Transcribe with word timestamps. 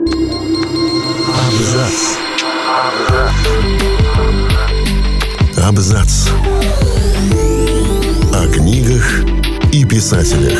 Абзац. 0.00 1.98
Абзац. 5.62 6.28
О 8.32 8.46
книгах 8.50 9.24
и 9.72 9.84
писателях. 9.84 10.58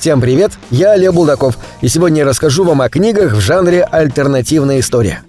Всем 0.00 0.22
привет, 0.22 0.52
я 0.70 0.92
Олег 0.92 1.12
Булдаков, 1.12 1.58
и 1.82 1.88
сегодня 1.88 2.20
я 2.20 2.24
расскажу 2.24 2.64
вам 2.64 2.80
о 2.80 2.88
книгах 2.88 3.32
в 3.32 3.40
жанре 3.40 3.82
альтернативная 3.82 4.80
история. 4.80 5.22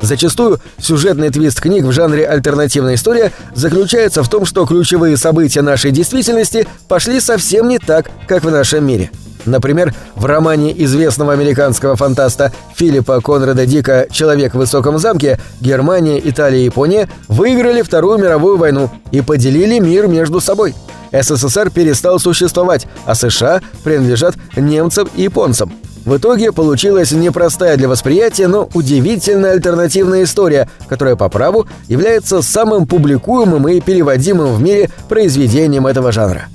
Зачастую 0.00 0.60
сюжетный 0.78 1.30
твист 1.30 1.60
книг 1.60 1.84
в 1.84 1.92
жанре 1.92 2.26
альтернативная 2.26 2.94
история 2.94 3.32
заключается 3.54 4.22
в 4.22 4.28
том, 4.28 4.44
что 4.44 4.64
ключевые 4.66 5.16
события 5.16 5.62
нашей 5.62 5.90
действительности 5.90 6.66
пошли 6.86 7.20
совсем 7.20 7.68
не 7.68 7.78
так, 7.78 8.10
как 8.26 8.44
в 8.44 8.50
нашем 8.50 8.86
мире. 8.86 9.10
Например, 9.44 9.94
в 10.14 10.24
романе 10.26 10.74
известного 10.84 11.32
американского 11.32 11.96
фантаста 11.96 12.52
Филиппа 12.76 13.20
Конрада 13.20 13.66
Дика 13.66 14.06
«Человек 14.10 14.54
в 14.54 14.58
высоком 14.58 14.98
замке» 14.98 15.40
Германия, 15.60 16.20
Италия 16.22 16.60
и 16.60 16.64
Япония 16.66 17.08
выиграли 17.28 17.82
Вторую 17.82 18.18
мировую 18.18 18.58
войну 18.58 18.90
и 19.10 19.20
поделили 19.20 19.78
мир 19.78 20.06
между 20.06 20.40
собой. 20.40 20.74
СССР 21.12 21.70
перестал 21.70 22.20
существовать, 22.20 22.86
а 23.06 23.14
США 23.14 23.62
принадлежат 23.82 24.36
немцам 24.56 25.08
и 25.16 25.22
японцам. 25.22 25.72
В 26.08 26.16
итоге 26.16 26.52
получилась 26.52 27.12
непростая 27.12 27.76
для 27.76 27.86
восприятия, 27.86 28.48
но 28.48 28.66
удивительная 28.72 29.52
альтернативная 29.52 30.24
история, 30.24 30.66
которая 30.88 31.16
по 31.16 31.28
праву 31.28 31.66
является 31.86 32.40
самым 32.40 32.86
публикуемым 32.86 33.68
и 33.68 33.82
переводимым 33.82 34.54
в 34.54 34.62
мире 34.62 34.88
произведением 35.10 35.86
этого 35.86 36.10
жанра. 36.10 36.46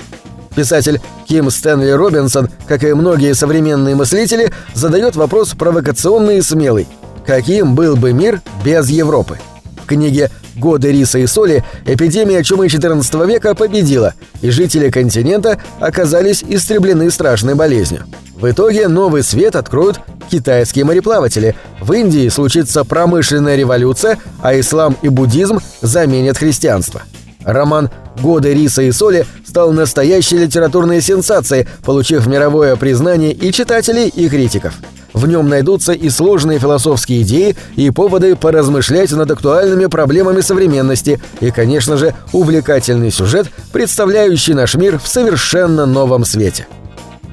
Писатель 0.55 0.99
Ким 1.27 1.51
Стэнли 1.51 1.91
Робинсон, 1.91 2.49
как 2.67 2.83
и 2.83 2.93
многие 2.93 3.35
современные 3.35 3.93
мыслители, 3.93 4.51
задает 4.73 5.15
вопрос 5.15 5.49
провокационный 5.49 6.39
и 6.39 6.41
смелый. 6.41 6.87
Каким 7.23 7.75
был 7.75 7.95
бы 7.95 8.11
мир 8.11 8.41
без 8.65 8.89
Европы? 8.89 9.37
В 9.83 9.85
книге 9.85 10.31
«Годы 10.55 10.91
риса 10.91 11.19
и 11.19 11.27
соли» 11.27 11.63
эпидемия 11.85 12.43
чумы 12.43 12.67
XIV 12.67 13.27
века 13.27 13.55
победила, 13.55 14.13
и 14.41 14.49
жители 14.49 14.89
континента 14.89 15.59
оказались 15.79 16.43
истреблены 16.43 17.09
страшной 17.11 17.55
болезнью. 17.55 18.05
В 18.35 18.49
итоге 18.49 18.87
новый 18.87 19.23
свет 19.23 19.55
откроют 19.55 19.99
китайские 20.29 20.85
мореплаватели. 20.85 21.55
В 21.79 21.93
Индии 21.93 22.27
случится 22.29 22.83
промышленная 22.83 23.55
революция, 23.55 24.17
а 24.41 24.59
ислам 24.59 24.97
и 25.01 25.09
буддизм 25.09 25.59
заменят 25.81 26.37
христианство. 26.37 27.03
Роман 27.43 27.89
«Годы 28.21 28.53
риса 28.53 28.81
и 28.81 28.91
соли» 28.91 29.25
стал 29.45 29.71
настоящей 29.71 30.37
литературной 30.37 31.01
сенсацией, 31.01 31.67
получив 31.83 32.25
мировое 32.25 32.75
признание 32.75 33.33
и 33.33 33.51
читателей, 33.51 34.07
и 34.07 34.29
критиков. 34.29 34.73
В 35.13 35.27
нем 35.27 35.47
найдутся 35.47 35.93
и 35.93 36.09
сложные 36.09 36.59
философские 36.59 37.21
идеи, 37.21 37.55
и 37.75 37.89
поводы 37.91 38.35
поразмышлять 38.35 39.11
над 39.11 39.29
актуальными 39.29 39.85
проблемами 39.85 40.41
современности, 40.41 41.21
и, 41.39 41.51
конечно 41.51 41.97
же, 41.97 42.15
увлекательный 42.31 43.11
сюжет, 43.11 43.47
представляющий 43.71 44.53
наш 44.53 44.75
мир 44.75 44.99
в 44.99 45.07
совершенно 45.07 45.85
новом 45.85 46.25
свете. 46.25 46.67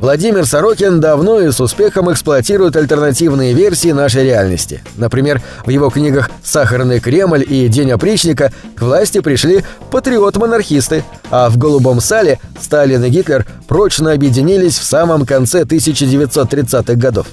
Владимир 0.01 0.47
Сорокин 0.47 0.99
давно 0.99 1.41
и 1.41 1.51
с 1.51 1.61
успехом 1.61 2.11
эксплуатирует 2.11 2.75
альтернативные 2.75 3.53
версии 3.53 3.91
нашей 3.91 4.25
реальности. 4.25 4.83
Например, 4.97 5.43
в 5.67 5.69
его 5.69 5.91
книгах 5.91 6.31
«Сахарный 6.43 7.01
Кремль» 7.01 7.45
и 7.47 7.69
«День 7.69 7.91
опричника» 7.91 8.51
к 8.77 8.81
власти 8.81 9.21
пришли 9.21 9.63
патриот-монархисты, 9.91 11.05
а 11.31 11.51
в 11.51 11.59
«Голубом 11.59 12.01
сале» 12.01 12.41
Сталин 12.59 13.05
и 13.05 13.11
Гитлер 13.11 13.47
прочно 13.69 14.13
объединились 14.13 14.79
в 14.79 14.85
самом 14.85 15.27
конце 15.27 15.65
1930-х 15.65 16.95
годов. 16.95 17.27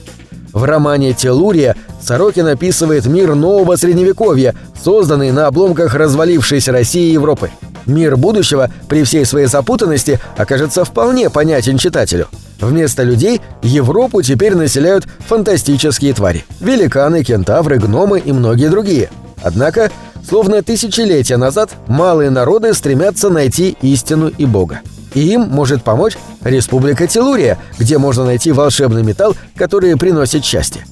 В 0.57 0.63
романе 0.63 1.13
«Телурия» 1.13 1.75
Сорокин 2.01 2.47
описывает 2.47 3.05
мир 3.05 3.35
нового 3.35 3.75
средневековья, 3.75 4.55
созданный 4.83 5.31
на 5.31 5.45
обломках 5.45 5.93
развалившейся 5.93 6.71
России 6.71 7.09
и 7.09 7.13
Европы. 7.13 7.51
Мир 7.85 8.17
будущего 8.17 8.71
при 8.89 9.03
всей 9.03 9.23
своей 9.23 9.45
запутанности 9.45 10.19
окажется 10.35 10.83
вполне 10.83 11.29
понятен 11.29 11.77
читателю. 11.77 12.27
Вместо 12.59 13.03
людей 13.03 13.39
Европу 13.61 14.23
теперь 14.23 14.55
населяют 14.55 15.05
фантастические 15.27 16.15
твари– 16.15 16.43
великаны, 16.59 17.23
кентавры, 17.23 17.77
гномы 17.77 18.17
и 18.17 18.31
многие 18.31 18.69
другие. 18.69 19.11
Однако, 19.43 19.91
словно 20.27 20.63
тысячелетия 20.63 21.37
назад, 21.37 21.69
малые 21.85 22.31
народы 22.31 22.73
стремятся 22.73 23.29
найти 23.29 23.77
истину 23.83 24.31
и 24.35 24.47
Бога. 24.47 24.81
И 25.13 25.21
им 25.21 25.41
может 25.41 25.83
помочь 25.83 26.17
Республика 26.43 27.07
Телурия, 27.07 27.57
где 27.79 27.97
можно 27.97 28.25
найти 28.25 28.51
волшебный 28.51 29.03
металл, 29.03 29.35
который 29.55 29.95
приносит 29.97 30.43
счастье. 30.43 30.85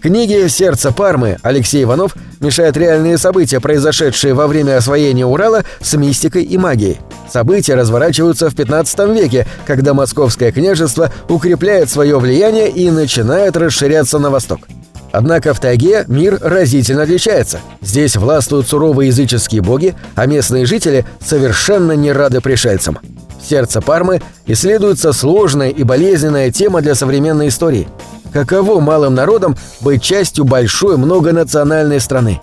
В 0.00 0.02
книге 0.02 0.48
«Сердце 0.48 0.92
Пармы» 0.92 1.36
Алексей 1.42 1.82
Иванов 1.82 2.16
мешает 2.40 2.74
реальные 2.78 3.18
события, 3.18 3.60
произошедшие 3.60 4.32
во 4.32 4.46
время 4.46 4.78
освоения 4.78 5.26
Урала, 5.26 5.62
с 5.82 5.92
мистикой 5.92 6.42
и 6.42 6.56
магией. 6.56 6.98
События 7.30 7.74
разворачиваются 7.74 8.48
в 8.48 8.56
15 8.56 8.98
веке, 9.14 9.46
когда 9.66 9.92
Московское 9.92 10.52
княжество 10.52 11.12
укрепляет 11.28 11.90
свое 11.90 12.18
влияние 12.18 12.70
и 12.70 12.90
начинает 12.90 13.58
расширяться 13.58 14.18
на 14.18 14.30
восток. 14.30 14.60
Однако 15.12 15.52
в 15.52 15.60
тайге 15.60 16.04
мир 16.08 16.38
разительно 16.40 17.02
отличается. 17.02 17.60
Здесь 17.82 18.16
властвуют 18.16 18.68
суровые 18.68 19.08
языческие 19.08 19.60
боги, 19.60 19.94
а 20.14 20.24
местные 20.24 20.64
жители 20.64 21.04
совершенно 21.20 21.92
не 21.92 22.10
рады 22.10 22.40
пришельцам. 22.40 22.98
Сердце 23.42 23.80
Пармы 23.80 24.20
исследуется 24.46 25.12
сложная 25.12 25.70
и 25.70 25.82
болезненная 25.82 26.50
тема 26.50 26.80
для 26.80 26.94
современной 26.94 27.48
истории– 27.48 27.88
Каково 28.32 28.78
малым 28.80 29.14
народам 29.14 29.56
быть 29.80 30.02
частью 30.02 30.44
большой 30.44 30.96
многонациональной 30.96 32.00
страны? 32.00 32.40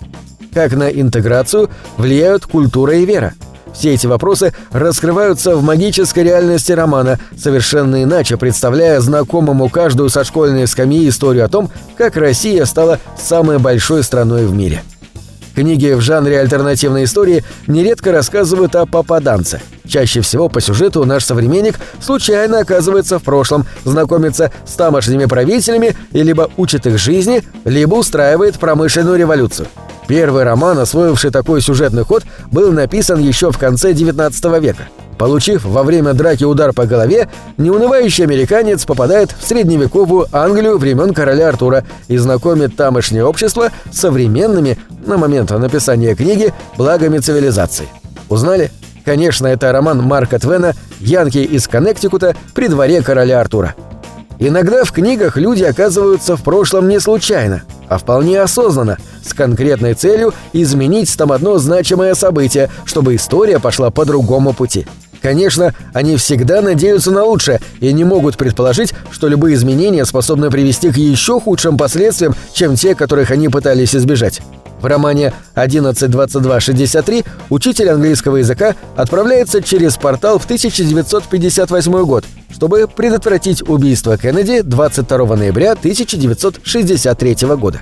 Как 0.52 0.72
на 0.72 0.88
интеграцию 0.88 1.70
влияют 1.96 2.46
культура 2.46 2.94
и 2.94 3.06
вера? 3.06 3.34
Все 3.72 3.94
эти 3.94 4.06
вопросы 4.06 4.54
раскрываются 4.70 5.56
в 5.56 5.62
магической 5.62 6.24
реальности 6.24 6.72
романа, 6.72 7.18
совершенно 7.36 8.02
иначе 8.02 8.36
представляя 8.36 9.00
знакомому 9.00 9.68
каждую 9.68 10.08
со 10.08 10.24
школьной 10.24 10.66
скамьи 10.66 11.08
историю 11.08 11.44
о 11.44 11.48
том, 11.48 11.70
как 11.96 12.16
Россия 12.16 12.64
стала 12.64 12.98
самой 13.16 13.58
большой 13.58 14.02
страной 14.02 14.46
в 14.46 14.54
мире. 14.54 14.82
Книги 15.58 15.92
в 15.92 16.00
жанре 16.00 16.38
альтернативной 16.38 17.02
истории 17.02 17.42
нередко 17.66 18.12
рассказывают 18.12 18.76
о 18.76 18.86
попаданце. 18.86 19.60
Чаще 19.88 20.20
всего 20.20 20.48
по 20.48 20.60
сюжету 20.60 21.04
наш 21.04 21.24
современник 21.24 21.80
случайно 22.00 22.60
оказывается 22.60 23.18
в 23.18 23.24
прошлом, 23.24 23.66
знакомится 23.84 24.52
с 24.64 24.74
тамошними 24.74 25.24
правителями 25.24 25.96
и 26.12 26.22
либо 26.22 26.48
учит 26.56 26.86
их 26.86 26.96
жизни, 26.96 27.42
либо 27.64 27.96
устраивает 27.96 28.60
промышленную 28.60 29.18
революцию. 29.18 29.66
Первый 30.06 30.44
роман, 30.44 30.78
освоивший 30.78 31.32
такой 31.32 31.60
сюжетный 31.60 32.04
ход, 32.04 32.22
был 32.52 32.70
написан 32.70 33.18
еще 33.18 33.50
в 33.50 33.58
конце 33.58 33.90
XIX 33.90 34.60
века. 34.60 34.86
Получив 35.18 35.64
во 35.64 35.82
время 35.82 36.14
драки 36.14 36.44
удар 36.44 36.72
по 36.72 36.86
голове, 36.86 37.28
неунывающий 37.56 38.24
американец 38.24 38.84
попадает 38.84 39.34
в 39.36 39.44
средневековую 39.44 40.28
Англию 40.30 40.78
времен 40.78 41.12
короля 41.12 41.48
Артура 41.48 41.84
и 42.06 42.16
знакомит 42.16 42.76
тамошнее 42.76 43.24
общество 43.24 43.70
с 43.90 43.98
современными, 43.98 44.78
на 45.04 45.16
момент 45.16 45.50
написания 45.50 46.14
книги, 46.14 46.54
благами 46.76 47.18
цивилизации. 47.18 47.88
Узнали? 48.28 48.70
Конечно, 49.04 49.46
это 49.46 49.72
роман 49.72 50.02
Марка 50.02 50.38
Твена 50.38 50.74
«Янки 51.00 51.38
из 51.38 51.66
Коннектикута 51.66 52.36
при 52.54 52.68
дворе 52.68 53.02
короля 53.02 53.40
Артура». 53.40 53.74
Иногда 54.38 54.84
в 54.84 54.92
книгах 54.92 55.36
люди 55.36 55.64
оказываются 55.64 56.36
в 56.36 56.42
прошлом 56.42 56.88
не 56.88 57.00
случайно, 57.00 57.62
а 57.88 57.98
вполне 57.98 58.40
осознанно, 58.40 58.98
с 59.24 59.34
конкретной 59.34 59.94
целью 59.94 60.32
изменить 60.52 61.16
там 61.16 61.32
одно 61.32 61.58
значимое 61.58 62.14
событие, 62.14 62.70
чтобы 62.84 63.16
история 63.16 63.58
пошла 63.58 63.90
по 63.90 64.04
другому 64.04 64.52
пути. 64.52 64.86
Конечно, 65.22 65.74
они 65.92 66.16
всегда 66.16 66.60
надеются 66.60 67.10
на 67.10 67.24
лучшее 67.24 67.60
и 67.80 67.92
не 67.92 68.04
могут 68.04 68.36
предположить, 68.36 68.92
что 69.10 69.28
любые 69.28 69.54
изменения 69.56 70.04
способны 70.04 70.50
привести 70.50 70.90
к 70.90 70.96
еще 70.96 71.40
худшим 71.40 71.76
последствиям, 71.76 72.34
чем 72.52 72.76
те, 72.76 72.94
которых 72.94 73.30
они 73.30 73.48
пытались 73.48 73.94
избежать. 73.94 74.40
В 74.80 74.86
романе 74.86 75.32
«11.22.63» 75.56 77.26
учитель 77.50 77.90
английского 77.90 78.36
языка 78.36 78.76
отправляется 78.96 79.60
через 79.60 79.96
портал 79.96 80.38
в 80.38 80.44
1958 80.44 82.04
год, 82.04 82.24
чтобы 82.52 82.86
предотвратить 82.86 83.68
убийство 83.68 84.16
Кеннеди 84.16 84.60
22 84.60 85.36
ноября 85.36 85.72
1963 85.72 87.36
года. 87.56 87.80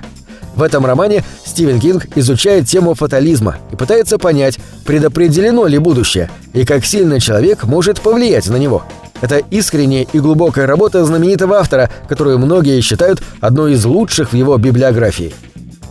В 0.57 0.63
этом 0.63 0.87
романе 0.87 1.23
Стивен 1.45 1.79
Кинг 1.79 2.07
изучает 2.15 2.67
тему 2.67 2.95
фатализма 2.95 3.57
и 3.71 3.75
пытается 3.75 4.17
понять, 4.17 4.57
предопределено 4.85 5.67
ли 5.67 5.77
будущее 5.77 6.31
и 6.53 6.65
как 6.65 6.83
сильно 6.83 7.19
человек 7.19 7.65
может 7.65 8.01
повлиять 8.01 8.49
на 8.49 8.55
него. 8.55 8.81
Это 9.21 9.37
искренняя 9.51 10.07
и 10.11 10.19
глубокая 10.19 10.65
работа 10.65 11.05
знаменитого 11.05 11.59
автора, 11.59 11.91
которую 12.09 12.39
многие 12.39 12.81
считают 12.81 13.21
одной 13.39 13.73
из 13.73 13.85
лучших 13.85 14.31
в 14.31 14.35
его 14.35 14.57
библиографии. 14.57 15.35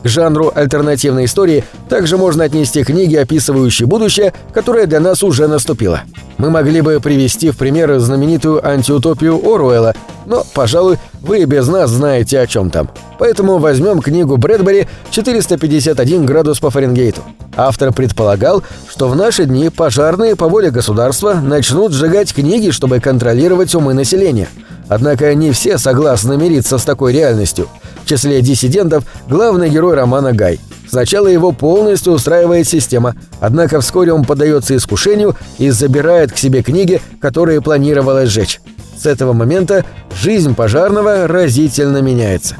К 0.02 0.08
жанру 0.08 0.52
альтернативной 0.54 1.26
истории 1.26 1.64
также 1.88 2.16
можно 2.16 2.44
отнести 2.44 2.82
книги, 2.82 3.14
описывающие 3.14 3.86
будущее, 3.86 4.32
которое 4.52 4.86
для 4.86 4.98
нас 4.98 5.22
уже 5.22 5.46
наступило. 5.46 6.02
Мы 6.38 6.50
могли 6.50 6.80
бы 6.80 7.00
привести 7.00 7.50
в 7.50 7.56
пример 7.56 7.98
знаменитую 7.98 8.66
антиутопию 8.66 9.36
Оруэлла, 9.36 9.94
но, 10.26 10.44
пожалуй, 10.54 10.98
вы 11.26 11.44
без 11.44 11.66
нас 11.68 11.90
знаете 11.90 12.40
о 12.40 12.46
чем 12.46 12.70
там. 12.70 12.88
Поэтому 13.18 13.58
возьмем 13.58 14.00
книгу 14.00 14.36
Брэдбери 14.36 14.86
«451 15.10 16.24
градус 16.24 16.60
по 16.60 16.70
Фаренгейту». 16.70 17.22
Автор 17.56 17.92
предполагал, 17.92 18.62
что 18.88 19.08
в 19.08 19.16
наши 19.16 19.44
дни 19.44 19.70
пожарные 19.70 20.36
по 20.36 20.48
воле 20.48 20.70
государства 20.70 21.34
начнут 21.34 21.92
сжигать 21.92 22.34
книги, 22.34 22.70
чтобы 22.70 23.00
контролировать 23.00 23.74
умы 23.74 23.94
населения. 23.94 24.48
Однако 24.88 25.34
не 25.34 25.50
все 25.52 25.78
согласны 25.78 26.36
мириться 26.36 26.78
с 26.78 26.84
такой 26.84 27.12
реальностью– 27.12 27.68
в 28.06 28.08
числе 28.08 28.40
диссидентов 28.40 29.04
главный 29.28 29.68
герой 29.68 29.94
романа 29.94 30.32
Гай. 30.32 30.60
Сначала 30.88 31.26
его 31.26 31.50
полностью 31.50 32.12
устраивает 32.12 32.68
система, 32.68 33.16
однако 33.40 33.80
вскоре 33.80 34.12
он 34.12 34.24
поддается 34.24 34.76
искушению 34.76 35.34
и 35.58 35.70
забирает 35.70 36.30
к 36.30 36.38
себе 36.38 36.62
книги, 36.62 37.02
которые 37.20 37.60
планировалось 37.60 38.28
сжечь. 38.28 38.60
С 38.96 39.06
этого 39.06 39.32
момента 39.32 39.84
жизнь 40.20 40.54
пожарного 40.54 41.26
разительно 41.26 41.98
меняется. 41.98 42.56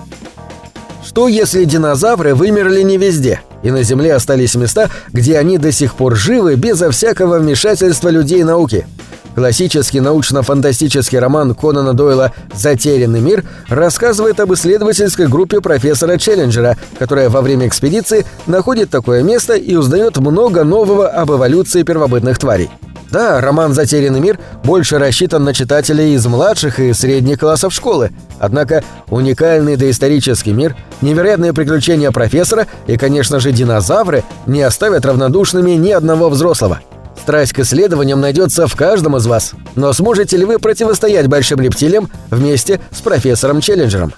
Что 1.05 1.29
если 1.29 1.65
динозавры 1.65 2.35
вымерли 2.35 2.83
не 2.83 2.99
везде, 2.99 3.41
и 3.63 3.71
на 3.71 3.83
Земле 3.83 4.15
остались 4.15 4.55
места, 4.55 4.91
где 5.13 5.39
они 5.39 5.59
до 5.59 5.73
сих 5.73 5.95
пор 5.95 6.15
живы 6.17 6.57
безо 6.57 6.91
всякого 6.91 7.39
вмешательства 7.39 8.09
людей 8.09 8.45
науки– 8.45 8.87
Классический 9.37 10.01
научно-фантастический 10.01 11.19
роман 11.19 11.55
Конана 11.55 11.93
Дойла 11.93 12.33
«Затерянный 12.55 13.21
мир» 13.21 13.45
рассказывает 13.69 14.41
об 14.41 14.55
исследовательской 14.55 15.29
группе 15.29 15.61
профессора 15.61 16.17
Челленджера, 16.17 16.79
которая 16.99 17.29
во 17.29 17.43
время 17.43 17.69
экспедиции 17.69 18.25
находит 18.47 18.89
такое 18.89 19.23
место 19.23 19.53
и 19.53 19.77
узнает 19.77 20.17
много 20.17 20.65
нового 20.65 21.09
об 21.09 21.31
эволюции 21.31 21.83
первобытных 21.83 22.39
тварей. 22.39 22.71
Да, 23.11 23.41
роман 23.41 23.73
«Затерянный 23.73 24.21
мир» 24.21 24.39
больше 24.65 24.99
рассчитан 24.99 25.45
на 25.45 25.55
читателей 25.55 26.15
из 26.15 26.27
младших 26.27 26.81
и 26.81 26.93
средних 26.93 27.39
классов 27.41 27.73
школы, 27.73 28.11
однако 28.39 28.83
уникальный 29.09 29.77
доисторический 29.77 30.53
мир, 30.53 30.77
невероятные 31.01 31.53
приключения 31.53 32.11
профессора 32.11 32.67
и, 32.87 32.97
конечно 32.97 33.41
же, 33.41 33.53
динозавры 33.53 34.25
не 34.47 34.63
оставят 34.63 35.07
равнодушными 35.07 35.73
ни 35.73 35.91
одного 35.91 36.29
взрослого– 36.29 36.81
Страсть 37.27 37.55
к 37.55 37.59
исследованиям 37.61 38.21
найдется 38.21 38.69
в 38.69 38.77
каждом 38.77 39.17
из 39.17 39.27
вас. 39.27 39.55
Но 39.75 39.93
сможете 39.93 40.37
ли 40.37 40.45
вы 40.45 40.59
противостоять 40.59 41.27
большим 41.27 41.61
рептилиям 41.61 42.09
вместе 42.31 42.81
с 42.93 43.01
профессором 43.01 43.61
Челленджером? 43.61 44.15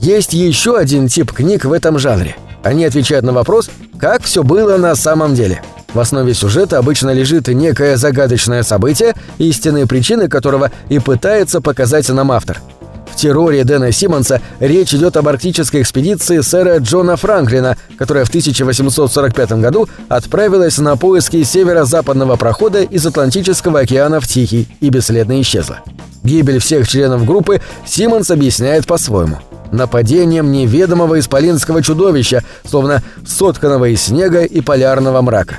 Есть 0.00 0.34
еще 0.34 0.76
один 0.76 1.08
тип 1.08 1.32
книг 1.32 1.64
в 1.64 1.72
этом 1.72 1.98
жанре. 1.98 2.36
Они 2.62 2.84
отвечают 2.84 3.24
на 3.24 3.32
вопрос, 3.32 3.70
как 3.98 4.22
все 4.24 4.42
было 4.42 4.76
на 4.76 4.94
самом 4.94 5.34
деле. 5.34 5.62
В 5.92 6.00
основе 6.00 6.34
сюжета 6.34 6.78
обычно 6.78 7.10
лежит 7.10 7.48
некое 7.48 7.96
загадочное 7.96 8.62
событие, 8.62 9.14
истинные 9.38 9.86
причины 9.86 10.28
которого 10.28 10.70
и 10.88 10.98
пытается 10.98 11.60
показать 11.60 12.08
нам 12.08 12.30
автор– 12.30 12.60
терроре 13.18 13.64
Дэна 13.64 13.92
Симмонса 13.92 14.40
речь 14.60 14.94
идет 14.94 15.16
об 15.16 15.28
арктической 15.28 15.82
экспедиции 15.82 16.40
сэра 16.40 16.78
Джона 16.78 17.16
Франклина, 17.16 17.76
которая 17.98 18.24
в 18.24 18.28
1845 18.28 19.52
году 19.52 19.88
отправилась 20.08 20.78
на 20.78 20.96
поиски 20.96 21.42
северо-западного 21.42 22.36
прохода 22.36 22.82
из 22.82 23.04
Атлантического 23.04 23.80
океана 23.80 24.20
в 24.20 24.26
Тихий 24.26 24.68
и 24.80 24.88
бесследно 24.88 25.40
исчезла. 25.40 25.80
Гибель 26.22 26.60
всех 26.60 26.88
членов 26.88 27.24
группы 27.26 27.60
Симмонс 27.86 28.30
объясняет 28.30 28.86
по-своему. 28.86 29.38
Нападением 29.72 30.50
неведомого 30.50 31.18
исполинского 31.18 31.82
чудовища, 31.82 32.42
словно 32.64 33.02
сотканного 33.26 33.92
из 33.92 34.02
снега 34.02 34.44
и 34.44 34.60
полярного 34.60 35.20
мрака. 35.20 35.58